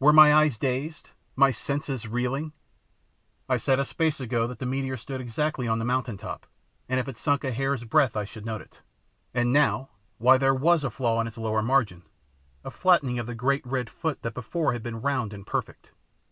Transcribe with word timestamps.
Were 0.00 0.12
my 0.12 0.34
eyes 0.34 0.58
dazed, 0.58 1.10
my 1.36 1.52
senses 1.52 2.08
reeling? 2.08 2.52
I 3.48 3.56
said 3.56 3.78
a 3.78 3.84
space 3.84 4.18
ago 4.18 4.48
that 4.48 4.58
the 4.58 4.66
meteor 4.66 4.96
stood 4.96 5.20
exactly 5.20 5.68
on 5.68 5.78
the 5.78 5.84
mountain 5.84 6.16
top 6.16 6.48
and 6.88 6.98
if 6.98 7.06
it 7.06 7.16
sunk 7.16 7.44
a 7.44 7.52
hair's 7.52 7.84
breadth 7.84 8.16
I 8.16 8.24
should 8.24 8.44
note 8.44 8.62
it; 8.62 8.80
and 9.32 9.52
now, 9.52 9.90
why, 10.18 10.38
there 10.38 10.54
WAS 10.56 10.82
a 10.82 10.90
flaw 10.90 11.20
in 11.20 11.28
its 11.28 11.38
lower 11.38 11.62
margin, 11.62 12.02
a 12.64 12.70
flattening 12.72 13.20
of 13.20 13.26
the 13.28 13.34
great 13.36 13.64
red 13.64 13.88
foot 13.88 14.22
that 14.22 14.34
before 14.34 14.72
had 14.72 14.82
been 14.82 15.02
round 15.02 15.32
and 15.32 15.46
perfect. 15.46 15.92